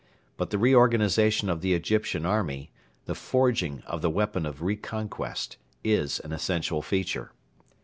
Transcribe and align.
But 0.35 0.49
the 0.49 0.57
reorganisation 0.57 1.47
of 1.47 1.61
the 1.61 1.75
Egyptian 1.75 2.25
army, 2.25 2.71
the 3.05 3.13
forging 3.13 3.81
of 3.85 4.01
the 4.01 4.09
weapon 4.09 4.47
of 4.47 4.63
reconquest, 4.63 5.57
is 5.83 6.19
an 6.21 6.31
essential 6.31 6.81
feature. 6.81 7.33